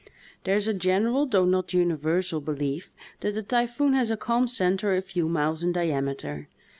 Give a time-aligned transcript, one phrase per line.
[0.45, 4.95] There is a general, though not universal, belief that the typhoon has a calm center
[4.95, 6.49] a few miles in diameter.